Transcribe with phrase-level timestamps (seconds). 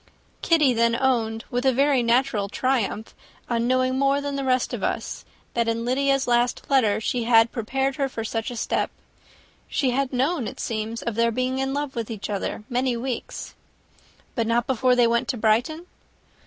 [0.41, 3.13] Kitty then owned, with a very natural triumph
[3.47, 7.51] on knowing more than the rest of us, that in Lydia's last letter she had
[7.51, 8.89] prepared her for such a step.
[9.67, 13.53] She had known, it seems, of their being in love with each other many weeks."
[14.33, 15.85] "But not before they went to Brighton?"